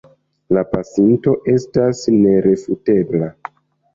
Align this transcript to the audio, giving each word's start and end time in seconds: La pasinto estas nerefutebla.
La 0.57 0.61
pasinto 0.71 1.33
estas 1.53 2.01
nerefutebla. 2.15 3.29